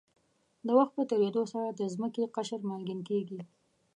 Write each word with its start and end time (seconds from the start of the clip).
د 0.65 0.67
وخت 0.77 0.93
په 0.95 1.03
تېرېدو 1.11 1.43
سره 1.53 1.67
د 1.71 1.81
ځمکې 1.93 2.31
قشر 2.35 2.59
مالګین 2.69 3.01
کېږي. 3.09 3.39